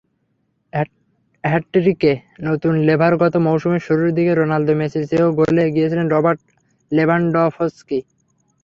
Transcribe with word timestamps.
হ্যাটট্রিকে 1.43 2.11
শুরু 2.45 2.73
লেভারগত 2.87 3.33
মৌসুমে 3.45 3.79
শুরুর 3.87 4.09
দিকে 4.17 4.31
রোনালদো-মেসির 4.33 5.05
চেয়েও 5.09 5.35
গোলে 5.39 5.61
এগিয়ে 5.67 5.89
ছিলেন 5.91 6.07
রবার্ট 6.09 6.39
লেভানডফস্কি। 6.91 7.99